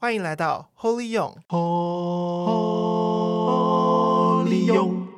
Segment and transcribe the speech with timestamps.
[0.00, 1.66] 欢迎来到 Holy 用，Holy
[4.66, 5.08] 用。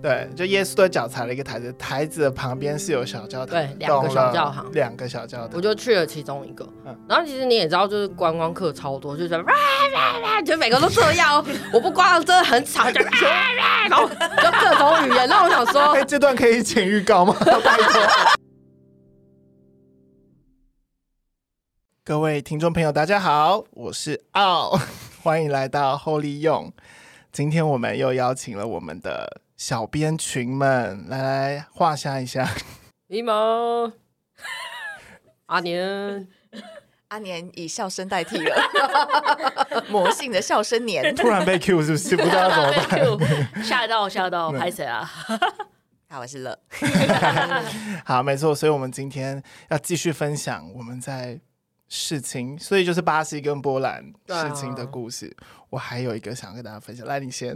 [0.00, 6.66] 对，就耶稣的脚踩了一个台子，台子的旁边是有小教堂，对，两个小教堂，两个小教堂，我就去了其中一个。
[6.86, 11.44] 嗯，然后其实你也知道，就是观光客超多，就是哇哇哇，就每个都这样。
[11.74, 15.28] 我不光真的很吵，就哇哇，然后就各种语言。
[15.28, 17.36] 那我想说，哎，这段可以请预告吗？
[17.38, 18.00] 拜托。
[22.04, 24.76] 各位听众朋友，大家好，我是奥，
[25.22, 26.72] 欢迎来到 Holy 勇。
[27.30, 32.48] 今天我们又邀请了我们的小编群们来来画下一下。
[33.06, 33.92] 你好，
[35.46, 36.26] 阿年，
[37.06, 38.56] 阿年以笑声代替了，
[39.88, 42.16] 魔性的笑声年，突然被 Q 是不是？
[42.16, 43.62] 不知道怎么办？
[43.62, 45.08] 吓到吓到，拍谁啊？
[46.08, 46.58] 好，我是乐。
[48.04, 51.38] 好，没错，所以我们今天要继续分享我们在。
[51.94, 55.26] 事情，所以就是巴西跟波兰事情的故事。
[55.40, 57.54] 啊、我还有一个想跟大家分享，来，你先。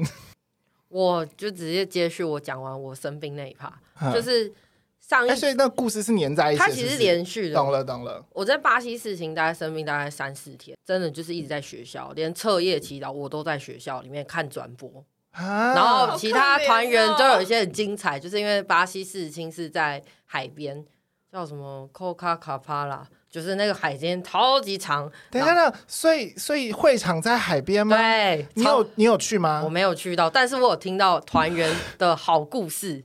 [0.88, 4.52] 我就直接接续我讲完我生病那一趴，嗯、就是
[5.00, 7.54] 上一、欸，所以那故事是连在一起，它其实是连续的。
[7.54, 8.22] 懂了，懂了。
[8.34, 15.02] 我在巴西事情大概生病大概三四天，真的就是一直在学校，连彻夜祈祷我都在学校里面看转播。
[15.30, 20.84] 啊、然后其他团员都有一些很精彩，就是因为巴西事情是在海边，
[21.32, 23.02] 叫什么 Copacabana
[23.36, 27.94] 就是那个海边超级长，等一下那，所以所以会场在海边吗？
[27.94, 29.60] 对，你有你有去吗？
[29.62, 33.04] 我没有去到，但是我有听到团员的好故事。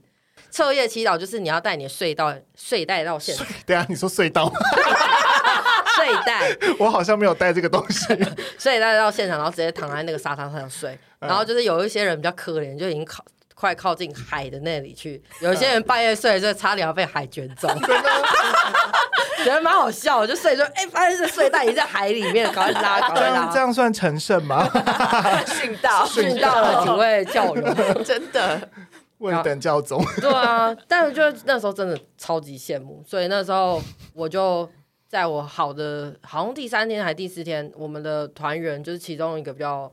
[0.50, 3.46] 彻夜祈祷就是你要带你的睡袋睡袋到现场。
[3.66, 4.50] 对啊，你说隧道？
[5.96, 8.06] 睡袋， 我好像没有带这个东西。
[8.58, 10.98] 睡袋到现场，然后直接躺在那个沙滩上睡。
[11.18, 13.22] 然后就是有一些人比较可怜，就已经靠。
[13.54, 17.68] 快靠近海的那里去，有些人半夜睡，就差点要被海卷走，
[19.44, 20.26] 觉得蛮好笑。
[20.26, 23.50] 就睡就 哎，发现这睡袋已经在海里面，赶快拉，赶快拉。
[23.52, 24.68] 这样算成圣吗？
[25.46, 28.68] 训到 训到了几位教友，真的
[29.18, 30.04] 问等教宗。
[30.20, 33.80] 对啊，但是就那时候真的超级羡慕，所以那时候
[34.14, 34.68] 我就
[35.08, 39.92] 在我好的，好像第三天还是第四天，我们的团员就是其中一个比较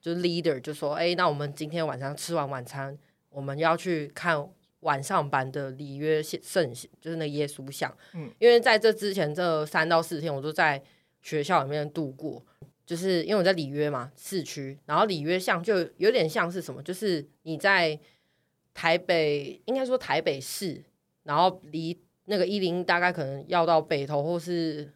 [0.00, 2.96] 就是 leader 就说，哎，那我们今天晚上吃完晚餐。
[3.30, 4.42] 我们要去看
[4.80, 7.94] 晚上版的里约圣像，就是那耶稣像。
[8.14, 10.82] 嗯，因为在这之前这三到四天，我都在
[11.22, 12.44] 学校里面度过。
[12.86, 17.98] 就是因为我在里约嘛，市区，然后里约像就有点像是什么，就是你在
[18.72, 20.82] 台北，应该说台北市，
[21.24, 24.92] 然后离那个一零大概可能要到北投或是。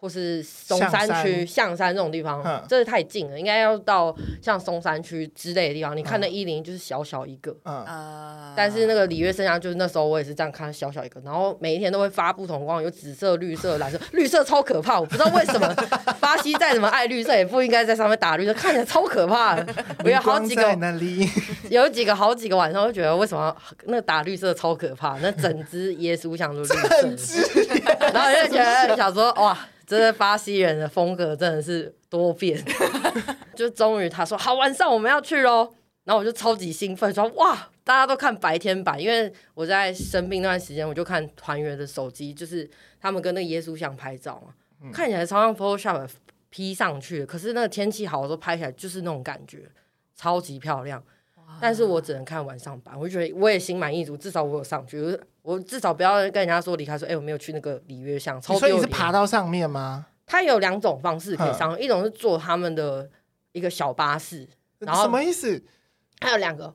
[0.00, 5.94] 或是松山区、象山这种地方，真的太近了，应该要到像松山区之类的地方。
[5.94, 11.20] 你看那一零就是小小一个，嗯，但是那个里约圣像就是那时候我也是这样看，小小一个。
[11.20, 15.74] 然后每一天都会发不同光，有紫色、绿色、蓝色，绿色超可怕，我不知道为什么
[16.18, 19.66] 巴西再怎么爱绿色，也不应该在上面打绿色，看起来超可怕的。
[20.02, 20.78] 我有 好几个，
[21.68, 25.18] 有几个好几个晚上，我就觉得为什么那个打绿色超可怕？
[25.20, 27.46] 那整只耶稣像都绿色，
[28.14, 29.58] 然后我就觉得想说哇。
[29.90, 32.56] 这个巴西人的风格真的是多变，
[33.56, 35.68] 就终于他说好，晚上我们要去喽，
[36.04, 46.08] 然后我就超级兴奋，说哇，大家都看白天版，因为我在生病那段时间，我就看团员的手机，就是他们跟那个耶稣像拍照嘛，嗯、看起来超像 Photoshop
[46.50, 49.68] P 上去的，可是那个天气好的时候拍起来就是那种感觉，
[50.14, 51.02] 超级漂亮。
[51.58, 58.40] 但是我只能看晚上版，我就觉得我也心满意足，至少我有上去，我至少不要跟人家说离开说，哎、欸，我没有去那个里约像。
[58.42, 60.06] 所以你是爬到上面吗？
[60.26, 63.08] 它有两种方式可以上，一种是坐他们的
[63.52, 64.46] 一个小巴士，
[64.78, 65.62] 然后什么意思？
[66.20, 66.72] 还有两个，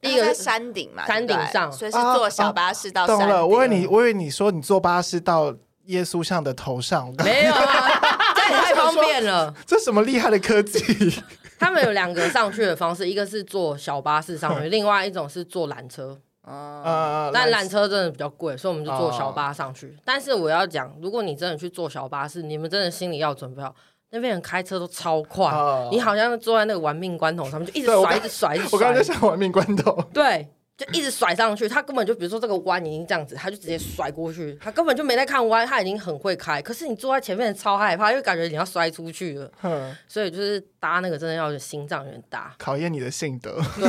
[0.00, 3.26] 第一个是山顶嘛，山顶上，所以是坐小巴士到山顶。
[3.26, 5.54] 懂了，我以为你，我以为你说你坐巴士到
[5.84, 11.22] 耶稣像的头上，没有啊，这也太方便了，这什么厉害的科技？
[11.60, 16.18] 他们有两个上去的方式，一个是坐小巴士上去， 另外一种是坐缆车。
[16.48, 19.96] 嗯，但缆车真的比较贵，所以我们就坐小巴上去。
[20.04, 23.74] 但是我要讲，如果你真的去坐小巴士，你们真的心里要准备好，
[24.10, 25.50] 那边人开车都超快，
[25.90, 28.70] 你好像坐在那个玩命关头上面，就一直甩，一直甩，一直甩。
[28.72, 30.00] 我刚刚在想玩命关头。
[30.14, 30.48] 对。
[30.76, 36.60] 就一直甩上去，他根本就比如说这个弯已经这样子，他就直接甩过去，他根本就没在看弯，他已经很会开。
[36.60, 39.50] 可是你坐在前面超害怕，因为感觉你要摔出去了。
[39.62, 43.58] 嗯，所以就是搭那个真的要心脏有点大，考验你的性德。
[43.76, 43.88] 对，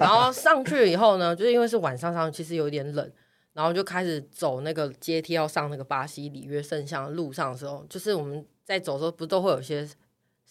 [0.00, 3.12] 然后上去了以后呢，就是因为是晚上上去，其实有点冷，
[3.52, 9.88] 然后就开始走那个阶梯要上那个巴西里约圣像的路上的时候，就是我们在走的时候，不都会有些。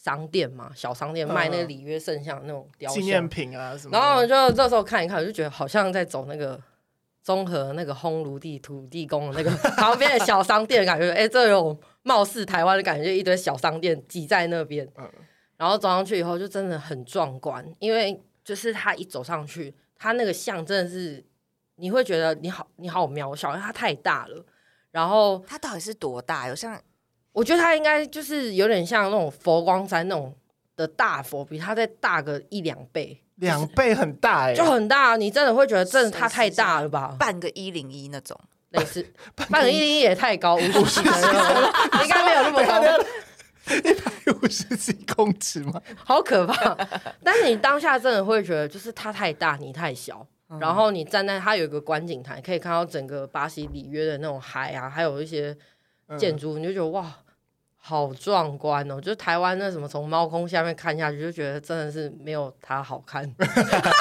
[0.05, 3.97] 商店嘛，小商店卖那个里约圣像那种雕像、纪念品啊什么。
[3.97, 6.61] 然后就这时候看一看，我就觉得好像在走那个
[7.23, 14.87] 综合那个烘炉地土地公的那个 旁边的小商店，感觉哎，这有貌似台湾的感觉，一堆小商店挤在那边。
[14.95, 15.11] 嗯，
[15.57, 21.25] 然后走上去以后，就真的很壮观，因为就是他一走上去，他那个像真的是
[21.77, 24.45] 你会觉得你好你好渺小，因为它太大了。
[24.91, 26.47] 然后它到底是多大？
[26.47, 26.79] 有像
[27.35, 30.33] 我觉得它应该就是有点像那种佛光山那种
[30.77, 35.17] 的大佛，比它再大个一两倍，两倍很大哎、欸，就很大。
[35.17, 37.13] 你真的会觉得，真的它太大了吧？
[37.19, 38.39] 半个一零一那种，
[38.69, 39.05] 类似
[39.51, 41.09] 半个一零一也太高，五十几，
[42.03, 42.81] 应该没有那么高，
[43.75, 44.11] 一百
[44.41, 45.81] 五十几公尺吗？
[45.97, 46.77] 好可怕！
[47.21, 50.25] 但是你当下真的会觉得，就是它太大，你太小。
[50.59, 55.57] 然后你站在它有一个观景台，可以看到整个巴西里约的那种海啊，还有一些
[56.17, 57.11] 建筑，你就觉得哇，
[57.87, 58.99] 好壮观哦！
[58.99, 63.23] 就是台湾那什么从猫空下面看下去，就觉得真的是没有它好看。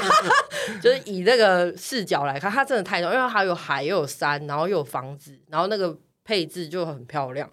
[0.80, 5.94] 就是以那个视角来看，它真的太壮，因为它有海又有山，然后又有房子，然后那个
[6.24, 7.46] 配置就很漂亮。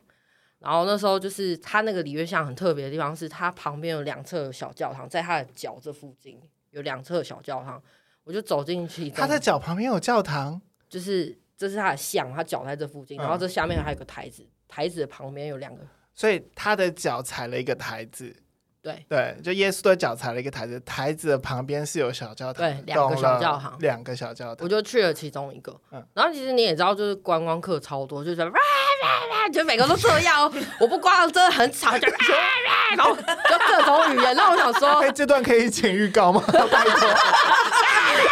[0.59, 6.39] 然后那时候就是它那个里约像很特别的地方是，它旁边有两侧小教堂，在它的脚这附近
[6.69, 7.83] 有两侧小教堂。
[8.23, 15.81] 我就走进去，它的脚旁边有教堂，就是这是它的像，它脚在这附近，然后这下面还有个台子，台子的旁边有两个，
[16.13, 18.35] 所以他的脚踩了一个台子，
[18.81, 19.05] 对。
[19.09, 36.43] 对，就耶稣的脚踩了一个台子，台子的旁边是有小教堂，对，两个小教堂，两个小教堂，我就去了其中一个，嗯，然后其实你也知道，就是观光客超多，就是哇哇哇，就每个都这样， 我不光真的很吵，就哇哇， 然后就各种语言，那我想说，哎，这段可以剪预告吗？
[36.47, 37.09] 拜托。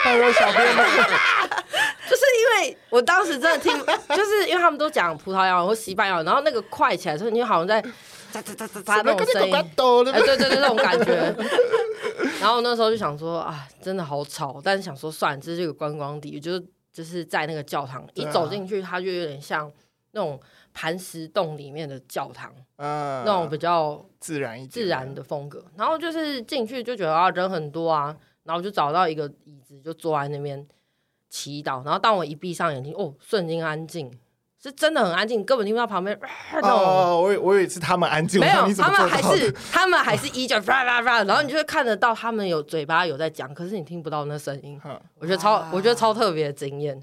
[0.01, 0.85] 他说：“小编们，
[2.09, 3.71] 就是因为我当时真的听，
[4.15, 9.61] 就是因为他们都讲葡萄牙或西班牙，然后那个快起来的时候，你好像在喳喳喳喳喳那种声音，哎，
[10.21, 11.35] 对对对，那种感觉。
[12.41, 19.71] 然后那时候就想说啊，真的好吵，但是想说算了，这是一个观光地，就是就是在那个教堂一走进去，它就有点像
[20.11, 20.39] 那种
[20.73, 25.63] 磐石洞里面的教堂，嗯，那种比较自然一自然的风格。
[25.75, 28.15] 然后就是进去就觉得啊，人很多啊。”
[28.45, 30.65] 然后就找到一个椅子，就坐在那边
[31.29, 31.83] 祈祷。
[31.85, 34.11] 然后当我一闭上眼睛，哦，瞬间安静，
[34.61, 36.19] 是真的很安静，根本听不到旁边。
[36.61, 41.23] 哦，我我以为是他们安静，没有，他们还是他们还是依旧啪啪啪。
[41.23, 44.79] 然后你就会看得到他们有嘴巴有在讲，可是你听不到那声音。
[45.19, 47.01] 我觉得超，我觉得超特别的经验。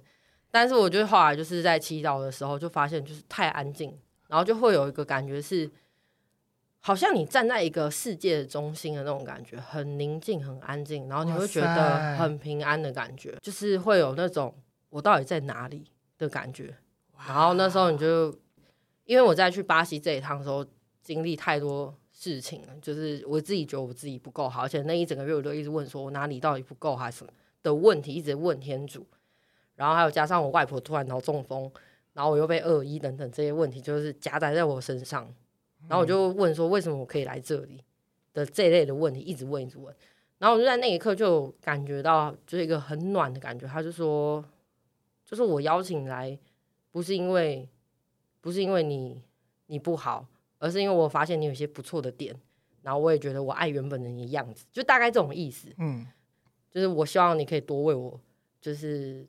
[0.51, 3.97] 但是我觉得后来就是在祈祷的时候，就发现就是太安静，
[4.29, 5.71] 然后就会有一个感觉是。
[6.87, 14.55] 好像你站在一个世界的中心的那种感觉，很宁静、很安静，然后你会觉得很平安的感觉，就是会有那种
[14.89, 16.73] 我到底在哪里的感觉。
[17.27, 18.33] 然后那时候你就，
[19.05, 20.65] 因为我在去巴西这一趟的时候，
[21.03, 27.33] 经历太多事情了，就是我自己觉得我自己不够好，而且那一整个月我都一直问说我哪里到底不够还是什么
[27.65, 29.05] 的问题，一直问天主。
[29.75, 31.69] 然后还有加上我外婆突然脑中风，
[32.13, 35.29] 然后我又被恶意等等这些问题，就是夹杂在我身上。
[35.89, 37.83] 然后我就问说，为什么我可以来这里
[38.35, 39.95] 的这一类的问题，一直问一直问。
[40.39, 43.67] 然后我就在那一刻就感觉到，就是一个很暖的感觉。
[43.67, 44.45] 他就说，
[45.25, 46.39] 就是我邀请来，
[46.91, 47.69] 不是因为
[48.41, 49.23] 不是因为你
[49.67, 50.27] 你不好，
[50.59, 52.35] 而是因为我发现你有些不错的点。
[52.83, 55.69] 然后我也觉得我爱原本的你的样子，就大概这种意思。
[55.79, 56.07] 嗯，
[56.71, 58.21] 就是我希望你可以多为我，
[58.61, 59.27] 就是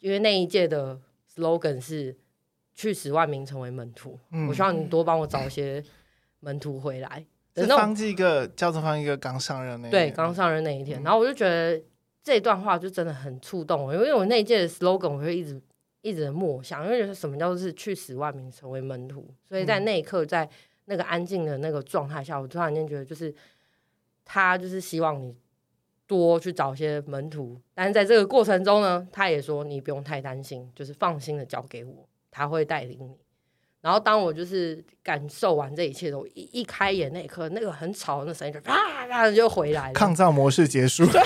[0.00, 1.00] 因为那一届的
[1.34, 2.14] slogan 是
[2.74, 4.18] 去十万名成为门徒。
[4.30, 5.82] 嗯，我希望你多帮我找一些。
[6.40, 11.80] 门徒回来，是方济各教宗方济各刚上任那对，刚上任那一天，嗯、然后我就觉得
[12.22, 15.60] 这段话就真的很触动我，因为我那一届的 slogan 我就一直
[16.02, 20.48] 一直默想，因为觉得什么叫做是去十万名成为门徒，所以在那一刻，在
[20.86, 23.34] 那个安静的那个状态下，我突然间觉得就是
[24.24, 25.36] 他就是希望你
[26.06, 33.16] 多去找些门徒，但是在这个过程中呢，他也说你不用太担心，就是放心的交给我，他会带领你。
[33.80, 38.76] 然后当我就是感受完这一切的时候，一一开眼那一刻，那个很吵的那声音就啪
[39.08, 39.94] 啪就回来了。
[39.94, 41.20] 抗噪模式结束，对，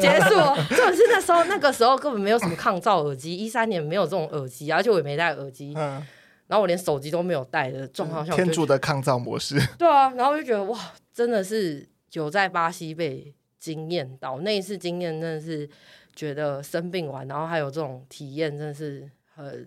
[0.00, 0.30] 结束。
[0.74, 5.72] 就是那时候，那个时候根本没有什么抗噪耳机，一三年没有这种耳机，而且我也没戴耳机。
[5.76, 6.04] 嗯。
[6.46, 9.58] 然后我连手机都没有带的状况下，天主的抗噪模式。
[9.78, 10.78] 对啊，然后我就觉得哇，
[11.12, 15.68] 真的是久在巴西被惊艳到，那一次经验真的是
[16.14, 19.66] 觉得生病完，然后还有这种体验，真的是很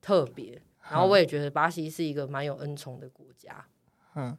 [0.00, 0.60] 特别。
[0.90, 3.64] 然后我也觉得巴西是一个蛮有恩宠的国家。
[4.16, 4.36] 嗯，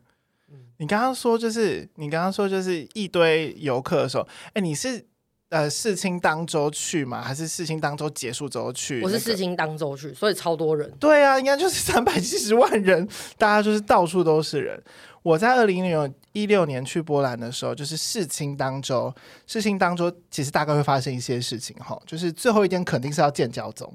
[0.77, 5.05] 你刚刚说就是你刚刚说就是一堆游客的时候，哎，你是
[5.49, 7.21] 呃世青当周去吗？
[7.21, 9.07] 还是世青当周结束之后去，那个？
[9.07, 10.91] 我是世青当周去，所以超多人。
[10.99, 14.83] 对啊，应该就是 三百七十万人，大家就是到处都是人。
[15.23, 15.85] 我在二零
[16.33, 19.13] 一六年去波兰的时候，就是世青当周，
[19.45, 23.93] 世青当周其实大概会发生一些事情哈，就是最后一天肯定是要见教宗。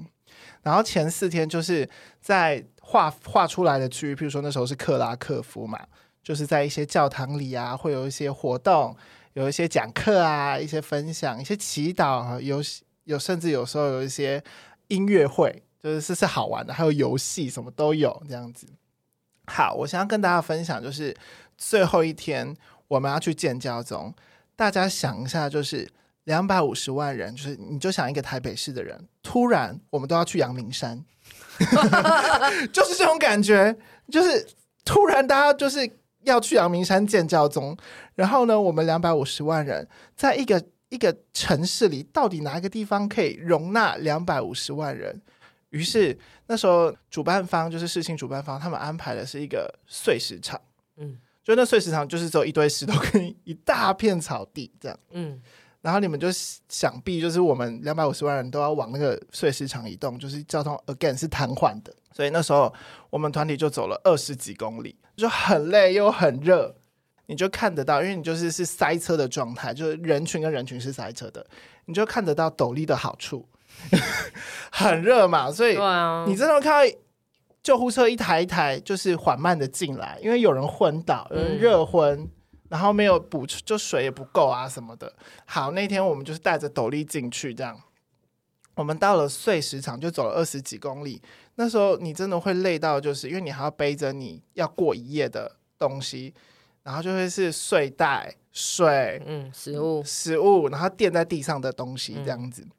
[0.67, 5.79] 然后前四天就是在画画出来的区域，譬如说那时候是克拉克夫嘛，
[6.21, 8.93] 就是在一些教堂里啊，会有一些活动，
[9.31, 12.61] 有一些讲课啊，一些分享，一些祈祷，啊有
[13.05, 14.43] 有甚至有时候有一些
[14.89, 18.67] 音乐会，就是是是好玩的，还有游戏什么都有这样子。
[19.45, 21.15] 好，我想要跟大家分享，就是
[21.57, 22.53] 最后一天
[22.89, 24.13] 我们要去见教宗，
[24.57, 25.87] 大家想一下，就是。
[26.27, 30.99] 两百五十万人，就是你就想一个台北市的人，突然我们都要去阳明山，
[32.73, 33.77] 就是这种感觉，
[34.11, 34.47] 就是
[34.83, 35.87] 突然大家就是
[36.23, 37.77] 要去阳明山见教宗，
[38.15, 45.21] 然后呢，我们两百五十万人在一个一个城市里，到底哪一个地方可以容纳两百五十万人？
[45.69, 46.17] 于是
[46.47, 50.59] 那时候主办方就是事情主办方，他们安排的是一个碎石场，
[50.95, 55.39] 嗯，就那碎石场就是只有一堆石头跟一大片草地这样，嗯。
[55.87, 56.27] 然后你们就
[56.67, 62.73] 想必就是我们两百五十万人都要往那个碎石场移动，就是交通 again 是瘫痪的，所以那时候
[63.09, 66.75] 我们团体就走了二十几公里，就很累又很热，
[67.27, 71.47] 你就看得到，因为你就是是塞车的状态，就是人群跟人群是塞车的，
[71.85, 73.47] 你就看得到斗笠的好处，
[74.69, 75.77] 很热嘛，所以
[76.27, 76.97] 你真的看到
[77.63, 82.19] 救护车一台一台就是缓慢的进来，因为有人昏倒，有人热昏。
[82.19, 82.31] 嗯
[82.69, 85.13] 然后没有补，就水也不够啊什么的。
[85.45, 87.81] 好，那天我们就是带着斗笠进去，这样。
[88.75, 91.21] 我们到了碎石场，就走了二十几公里。
[91.55, 96.31] 那时候你真的会累到，就是因为你还要背着你要过一夜的东西，
[96.83, 102.61] 然后就会是睡袋、水、嗯，食物、食物，然后垫在地上的东西这样子。
[102.61, 102.71] 嗯、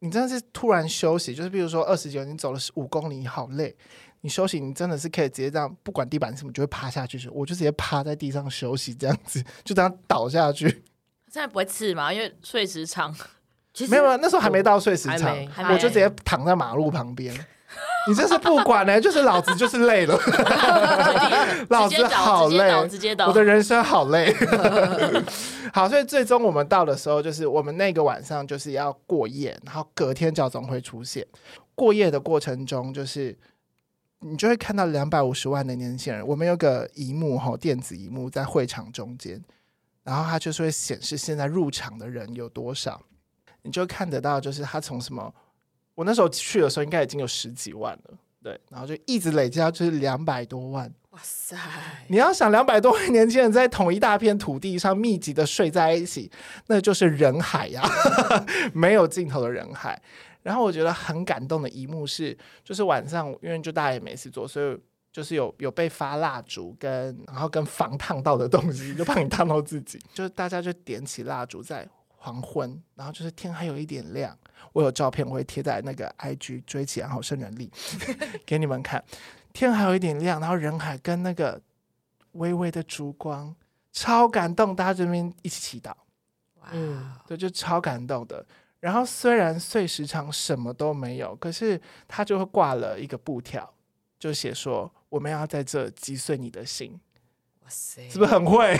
[0.00, 3.74] 你真的是突然休息，就是比如说二十九，你走了五公里，你好累。
[4.22, 7.18] 你休息，你真的是可以直接这样，不管地板什么，就会趴下去。
[7.30, 10.68] 我就直接趴在地上休息，这样子就这样倒下去。
[10.68, 12.12] 现在不会刺吗？
[12.12, 13.14] 因为碎石场，
[13.72, 15.34] 其实没有没有，那时候还没到碎石场，
[15.70, 17.34] 我就直接躺在马路旁边。
[18.10, 19.00] 你这是不管呢、欸？
[19.00, 20.18] 就是老子就是累了，
[21.70, 22.74] 老子好累，
[23.26, 24.34] 我的人生好累。
[25.72, 31.24] 好，所以最终我们到的时候，就是我们那个晚上就是要过夜，然后隔天教总会出现。
[31.74, 33.38] 过夜的过程中，就是。
[34.22, 39.42] 你就会看到两百五十万的年轻人，我们有个荧幕哈，电子荧幕在会场中间，
[40.02, 43.00] 然后它就是会显示现在入场的人有多少，
[43.62, 45.34] 你就看得到，就是他从什么，
[46.00, 51.54] 我那时候去的时候应该已经有十几万了，对，然后就一直累积到就是两百多万，哇塞！
[52.08, 56.30] 你要想两百多万年轻人在同一大片土地上密集的睡在一起，
[56.68, 57.82] 那就是人海呀，
[58.72, 60.00] 没有尽头的人海。
[60.42, 64.78] 然后我觉得很感动的一幕是，就是晚上因为就大家也没事做，所以
[65.12, 69.98] 就是有有被发蜡烛跟然后跟防烫到的东西，就怕你烫到自己。
[70.14, 71.86] 就是大家就点起蜡烛在
[72.22, 74.36] 黄昏，然后就是天还有一点亮。
[74.74, 77.70] 我有照片我会贴在那个 IG 追起安好圣人力
[78.44, 79.02] 给你们看。
[79.54, 81.58] 天还有一点亮，然后人海跟那个
[82.32, 83.56] 微微的烛光，
[83.90, 84.76] 超感动。
[84.76, 85.92] 大家这边一起祈祷，
[86.70, 88.44] 嗯，对，就超感动的。
[88.80, 93.72] 然后虽然碎石场什么都没有，可是他就会挂了一个布条，
[94.18, 97.00] 就写说我们要在这击碎你的心。
[97.70, 98.76] 是不是很会？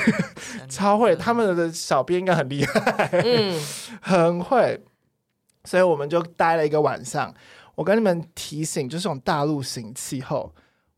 [0.69, 1.15] 超会！
[1.17, 3.61] 他们的小编应该很厉害，嗯，
[4.03, 4.83] 很会。
[5.65, 7.33] 所以我们就待了一个晚上。
[7.77, 10.53] 我跟你们提醒，就是这种大陆型气候。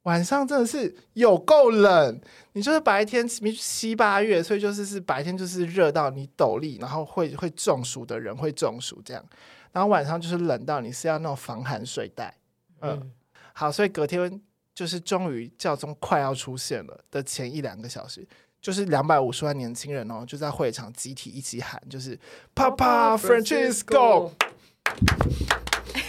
[0.04, 2.20] 晚上真的是有够冷，
[2.54, 9.24] 你就是白天七八月，所以就是是白天就是热到你斗笠，然后会会中暑的人会中暑这样，
[9.70, 12.34] 然后晚上就是冷到你是要那种防寒睡袋，
[12.80, 13.12] 嗯，嗯
[13.52, 14.40] 好，所以隔天
[14.82, 18.26] 就是终于教宗快要出现了的前一两个小时，
[18.60, 22.18] 就是两百五十万年轻人哦，就在会场集体一起喊，就是
[22.52, 24.32] Papa Francisco。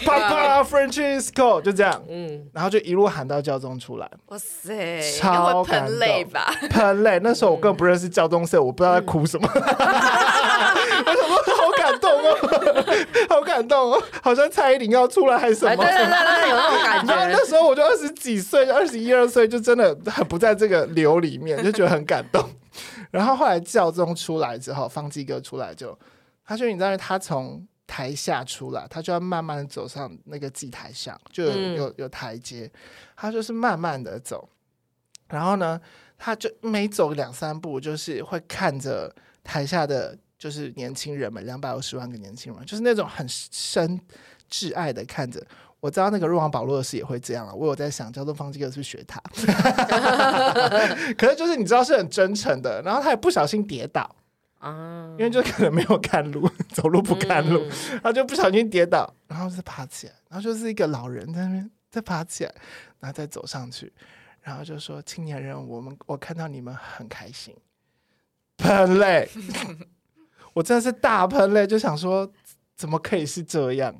[0.03, 7.19] Papa Francisco 就这样，嗯，然后就一路喊到教宗出来，哇塞，超感动，喷泪吧，喷泪。
[7.21, 9.47] 那时候我根本不认识教宗，所以我不知道在哭什么。
[9.53, 9.61] 我
[11.13, 11.37] 想说
[13.29, 15.83] 好感动哦，好像蔡依林要出来还是什么？
[15.83, 17.27] 对对对，有那种感觉。
[17.31, 22.43] 那时候我就二十几岁，二十一二岁，就真的很不在这个流里面，就觉得很感动。
[23.11, 25.97] 然后后来教宗出来之后，方济哥出来就，
[26.45, 32.71] 他说：“你知道他从。”台下出来，他就要慢慢的走上那个祭台上，就有有台阶，
[33.15, 34.49] 他就是慢慢的走，
[35.27, 35.79] 然后呢，
[36.17, 43.97] 他就每走两三步，就是会看着台下的就是年轻人们，两百五十万个年轻人，就是那种很深
[44.51, 45.41] 挚爱的看着。
[45.79, 49.21] 我知道那个入望保罗的事也会这样啊，我有在想，交通方济各是是学他？
[51.17, 54.13] 可是就是你知道是很真诚的，然后他也不小心跌倒。
[54.59, 62.53] 啊，因为就可能没有看路，走路不看路，嗯他就不小心跌倒，然后就爬起来，然后就是一个老人在那边再爬起来，
[62.99, 63.93] 然后再走上去，
[64.41, 67.55] 然后就说：“青年人，我们我看到你们很开心。”
[68.57, 69.27] 喷泪，
[70.53, 72.31] 我真的是大喷泪，就想说
[72.75, 73.93] 怎么可以是这样？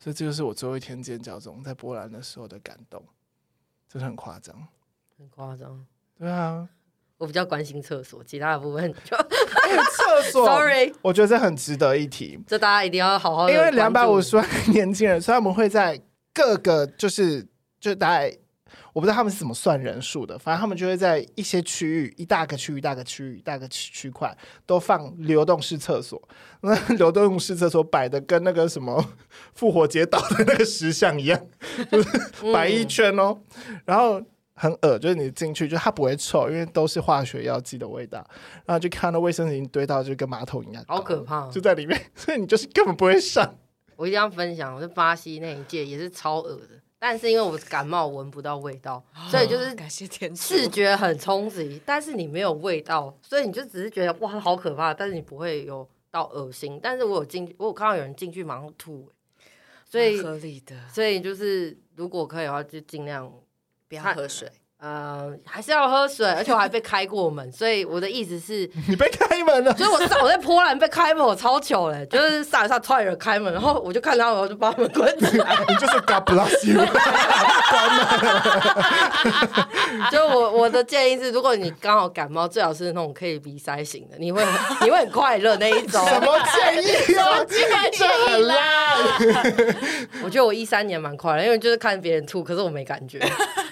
[0.00, 3.02] 所以这就是我最后一天见教中在波兰的时候的感动，
[3.88, 4.54] 真的很夸张。
[5.18, 5.84] 很夸张。
[6.16, 6.68] 对啊，
[7.16, 9.16] 我比较关心厕所，其他的部分就
[9.90, 12.38] 厕所 sorry，我觉得这很值得一提。
[12.46, 13.50] 这大家一定要好好。
[13.50, 16.00] 因为两百五十万个年轻人，所以他们会在
[16.32, 17.44] 各个就是
[17.80, 18.36] 就大概
[18.92, 26.20] 我不知道他们是怎么算人数的，反正他们就会在一些区域，一大个区域、一大个区域、一大个区区块都放流动式厕所。
[26.60, 29.04] 那流动式厕所摆的跟那个什么
[29.54, 31.46] 复活节岛的那个石像一样，
[31.90, 33.38] 就是摆一圈哦，
[33.84, 34.22] 然后。
[34.60, 38.28] 很恶就是你进去，就它不会臭，因为都是化学药剂的味道。
[38.66, 43.54] 然后就看到卫生巾堆到就跟马桶一样，好可怕哦，就在里面，所以你就是根本不会上。
[43.94, 56.80] 我一定要分享，我在巴西那一届也是超恶的，但是因为我感冒闻不到味道，所以就是感谢天主，视觉很冲击，但是你没有味道，所以你就只是觉得哇好可怕，但是你不会有到恶心。
[56.82, 59.10] 但是我有进，我有看到有人进去马上吐，
[59.84, 63.32] 所以合理的，所以就是如果可以的话，就尽量。
[63.90, 64.46] 不要喝水，
[64.80, 76.80] 呃，还是要喝水，而且我还被开过门，所以我的意思是， 你被开门了，所以我上我在波兰被开门，我超糗嘞， 就是上一上突然有人开门，然后我就看到，我就把门关起来， 你就是 God bless you，
[80.12, 84.44] 就我我的建议是，如果你刚好感冒，最好是那种可以鼻塞型的，你会
[84.82, 86.06] 你会很快乐那一种。
[86.06, 87.44] 什么建议啊？
[87.90, 88.56] 这很烂。
[90.22, 93.18] 我觉得我一三年蛮快乐，因为就是看别人吐，可是我没感觉。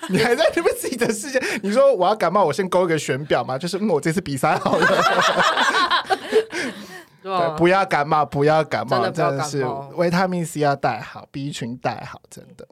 [0.10, 1.40] 你还在你们自己的世界？
[1.62, 4.86] 你说我要感冒，我先勾一个选表嘛，就是嗯，我这次比赛好了。
[7.22, 9.64] 对，不要感冒，不要感冒，真的是
[9.96, 12.66] 维他命 C 要带好，B 群带好，真的。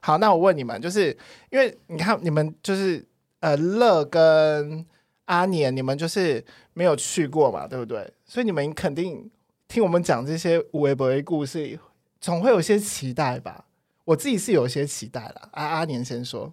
[0.00, 1.16] 好，那我问你们，就是
[1.50, 3.02] 因为你看你们就是
[3.40, 4.84] 呃乐跟
[5.24, 8.12] 阿年，你们就是没有去过嘛，对不对？
[8.26, 9.30] 所以你们肯定
[9.68, 11.80] 听我们讲这些无微博的故事，
[12.20, 13.64] 总会有些期待吧？
[14.04, 15.48] 我自己是有些期待了。
[15.52, 16.52] 阿阿年先说，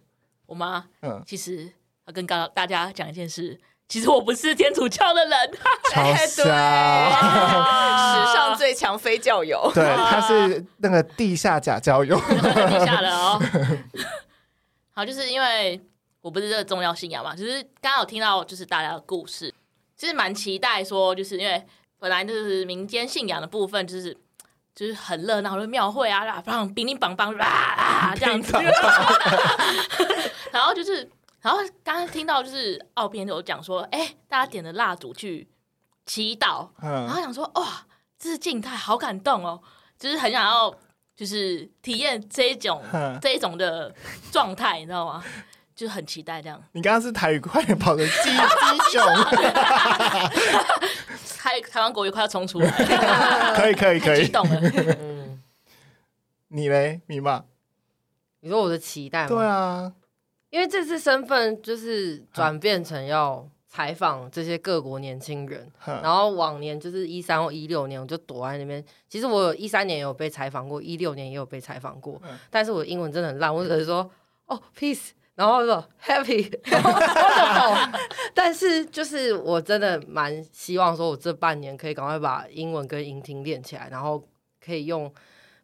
[0.52, 1.72] 我妈，嗯，其实
[2.06, 5.32] 要跟大大家讲一件事，其实我不是天主教的人，
[5.94, 6.44] 超 对。
[6.44, 6.44] 史
[8.34, 12.20] 上最强非教友， 对，他是那个地下假交友。
[12.28, 13.42] 地下的哦。
[14.92, 15.80] 好，就是因为
[16.20, 19.54] 我不是这个重要信仰嘛，就是刚刚有听到就是大家的故事，
[19.96, 21.66] 其实蛮期待说，就是因为
[21.98, 24.18] 本来就是民间信仰的部分，就是
[24.74, 28.58] 就是很热闹的庙会啊，然后乒乒乓乓啊这样子，
[30.52, 31.10] 然后就是，
[31.42, 35.48] 然后刚刚听到就是奥编有讲说，哎，大家点了蜡烛去
[36.06, 37.86] 祈祷，然后嗯，想说哇，
[38.18, 39.62] 这是静态，好感动哦，
[40.00, 40.74] 就是很想要
[41.16, 43.18] 就是体验这一种嗯。
[43.22, 43.94] 这一种的
[44.32, 45.24] 状态，你知道吗？
[45.76, 46.62] 就是很期待这样。
[46.74, 48.30] 你刚刚是台语快点跑的鸡鸡
[48.92, 49.04] 熊，
[51.38, 52.70] 台台湾国语快要冲出来，
[53.56, 54.20] 可以可以可以。
[54.20, 54.62] 太激动了。
[55.00, 55.42] 嗯，
[56.50, 57.44] 你嘞，米妈？
[58.42, 59.28] 你说我的期待吗？
[59.28, 59.94] 对啊，
[60.50, 68.84] 因为这次身份就是转变成要采访这些各国年轻人，然后往年就是一三或一六年，我就躲在那边。
[69.08, 74.10] 其实我有一三年也有被采访过，一六年也有被采访过，嗯但是我英文真的很烂，我只能说
[74.48, 76.52] 哦 peace，然后说 happy。
[78.34, 84.24] 但是就是我真的蛮希望说，我这半年可以赶快把英文跟英听练起来，然后
[84.64, 85.12] 可以用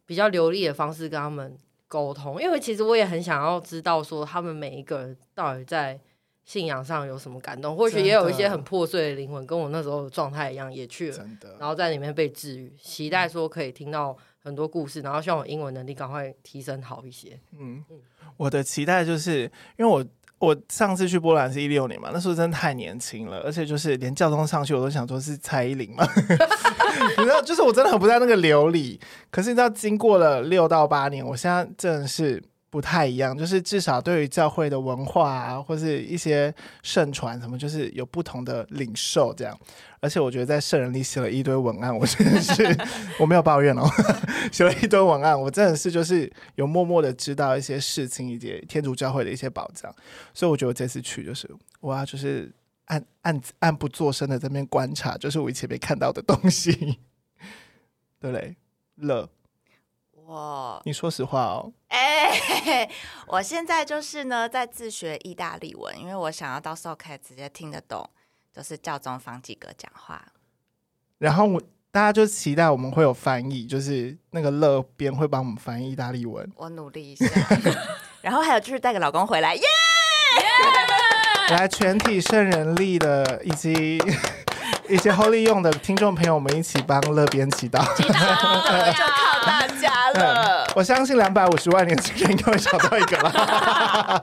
[0.06, 5.98] 比较流利的方式跟他们沟通，因为其实我也很想要知道说他们每一个人到底在
[6.44, 11.26] 信仰上有什么感动，或许也有一些很破碎的灵魂，跟我那时候的状态一样，也去了，
[11.58, 17.38] 然后在里面被治愈，期待说可以听到很多故事，然后希望我英文能力赶快提升好一些。
[17.58, 17.84] 嗯，
[18.36, 19.42] 我的期待就是
[19.76, 20.04] 因为我
[20.38, 26.06] 我上次去波兰是一六年嘛，那时候真的太年轻了，而且就是连教宗上去我都想说是蔡依林嘛，
[27.18, 29.00] 你知道，就是我真的很不在那个流里。
[29.30, 32.42] 可是你知道，经过了六到八年，我现在真的是
[32.78, 39.58] 不太一样，就是至少对于教会的文化啊，或是一些圣传什么，就是有不同的领受这样。
[39.98, 42.62] 而且我觉得在圣人里写了一堆文案，我真的是
[43.18, 43.82] 我没有抱怨哦，
[44.52, 49.92] 写了一堆文案，我真的是就是有默默的知道一些事情，以及天主教会的一些宝藏。
[50.32, 52.48] 所以我觉得这次去就是我要就是
[52.84, 56.70] 暗暗暗不作声的在那边观察，就是我以前没看到的东西。
[58.22, 58.54] 对不对，
[58.94, 59.28] 乐，
[60.28, 61.72] 我你说实话哦。
[61.88, 62.86] 哎、
[63.26, 68.06] 我现在就是呢，在自学意大利文，因为我想要到时候可以直接听得懂，
[68.52, 70.22] 就是教宗方济各讲话。
[71.16, 71.58] 然后我
[71.90, 76.46] 大家就期待我们会有翻译，就是那个乐编会帮我们翻译意大利文。
[76.56, 77.24] 我努力一下。
[78.20, 81.56] 然后还有就是带个老公回来，耶、耶！
[81.56, 83.98] 来，全体圣人力的以及
[84.88, 87.80] 一些 Holy 用的听众朋友们一起帮乐编祈祷。
[87.94, 88.08] 祈祷
[88.96, 90.66] 就靠大家了。
[90.74, 94.22] 我相信两百五十万年轻人应该会找到一个了。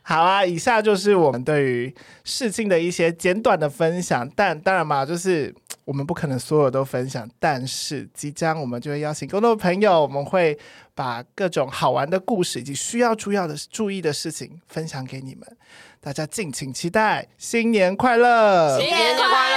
[0.02, 5.54] 好啊，以下就是我们对于事情的一些简短的分享，但当然嘛，就是。
[5.86, 10.58] 我们不可能所有都分享，但是即将我们就会邀请更多的朋友，我们会
[10.96, 15.46] 把各种好玩的故事以及需要注意的注意的事情分享给你们，
[16.06, 17.26] 大家敬请期待。
[17.36, 18.78] 新年快乐！
[18.78, 19.55] 新年快乐！